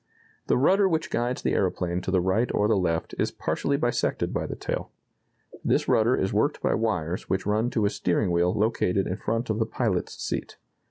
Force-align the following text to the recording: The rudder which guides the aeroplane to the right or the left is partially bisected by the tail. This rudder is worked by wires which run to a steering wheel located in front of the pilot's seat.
The 0.47 0.57
rudder 0.57 0.89
which 0.89 1.11
guides 1.11 1.43
the 1.43 1.53
aeroplane 1.53 2.01
to 2.01 2.09
the 2.09 2.21
right 2.21 2.51
or 2.55 2.67
the 2.67 2.75
left 2.75 3.13
is 3.19 3.29
partially 3.29 3.77
bisected 3.77 4.33
by 4.33 4.47
the 4.47 4.55
tail. 4.55 4.89
This 5.63 5.87
rudder 5.87 6.15
is 6.15 6.33
worked 6.33 6.59
by 6.59 6.73
wires 6.73 7.29
which 7.29 7.45
run 7.45 7.69
to 7.69 7.85
a 7.85 7.89
steering 7.91 8.31
wheel 8.31 8.51
located 8.51 9.05
in 9.05 9.17
front 9.17 9.51
of 9.51 9.59
the 9.59 9.65
pilot's 9.67 10.19
seat. 10.19 10.57